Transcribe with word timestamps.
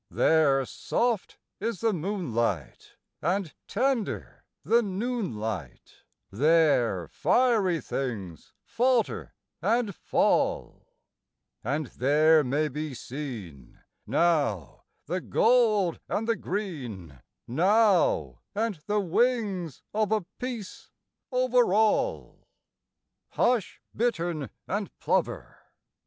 There 0.09 0.65
soft 0.65 1.37
is 1.59 1.81
the 1.81 1.93
moonlight, 1.93 2.93
and 3.21 3.53
tender 3.67 4.45
the 4.63 4.81
noon 4.81 5.35
light; 5.37 5.97
There 6.31 7.07
fiery 7.07 7.79
things 7.81 8.51
falter 8.63 9.35
and 9.61 9.93
fall; 9.93 10.87
And 11.63 11.85
there 11.85 12.43
may 12.43 12.67
be 12.67 12.95
seen, 12.95 13.79
now, 14.07 14.85
the 15.05 15.21
gold 15.21 15.99
and 16.09 16.27
the 16.27 16.35
green, 16.35 17.19
now, 17.47 18.39
And 18.55 18.79
the 18.87 18.99
wings 19.01 19.83
of 19.93 20.11
a 20.11 20.21
peace 20.39 20.89
over 21.31 21.75
all. 21.75 22.47
Hush, 23.33 23.79
bittern 23.95 24.49
and 24.67 24.89
plover! 24.97 25.59